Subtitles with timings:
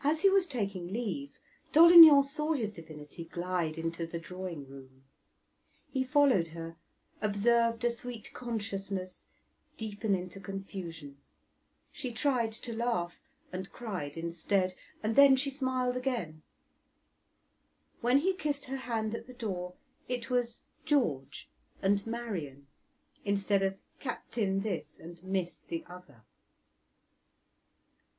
[0.03, 1.29] As he was taking leave,
[1.73, 5.03] Dolignan saw his divinity glide into the drawing room.
[5.91, 6.77] He followed her,
[7.21, 9.27] observed a sweet consciousness
[9.77, 11.21] deepen into confusion;
[11.91, 13.17] she tried to laugh,
[13.53, 16.41] and cried instead, and then she smiled again;
[17.99, 19.75] when he kissed her hand at the door
[20.07, 21.47] it was "George"
[21.79, 22.65] and "Marian"
[23.23, 26.23] instead of "Captain" this and "Miss" the other.